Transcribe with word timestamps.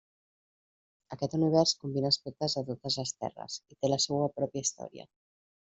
Aquest 1.15 1.35
univers 1.39 1.75
combina 1.83 2.11
aspectes 2.15 2.57
de 2.61 2.65
totes 2.73 2.99
les 3.03 3.15
terres, 3.21 3.61
i 3.75 3.79
té 3.81 3.95
la 3.95 4.05
seua 4.09 4.35
pròpia 4.41 4.67
història. 4.69 5.11